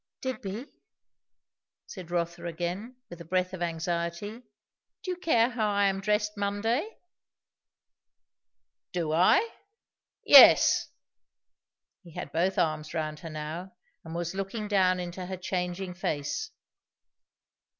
[0.21, 0.65] "Digby,"
[1.85, 4.31] said Rotha again, with a breath of anxiety,
[5.03, 6.97] "do you care how I am dressed Monday?"
[8.93, 9.47] "Do I?
[10.25, 10.89] Yes."
[12.01, 16.49] He had both arms round her now, and was looking down into her changing face.